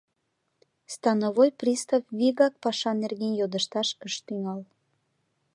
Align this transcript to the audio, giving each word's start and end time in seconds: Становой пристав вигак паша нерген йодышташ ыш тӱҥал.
Становой 0.93 1.49
пристав 1.59 2.03
вигак 2.19 2.53
паша 2.63 2.91
нерген 3.03 3.33
йодышташ 3.39 3.89
ыш 4.07 4.15
тӱҥал. 4.25 4.61